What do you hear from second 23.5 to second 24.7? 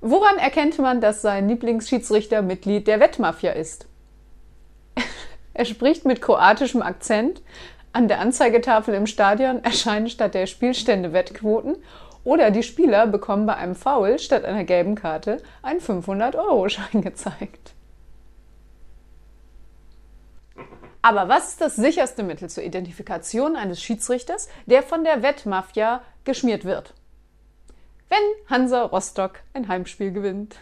eines Schiedsrichters,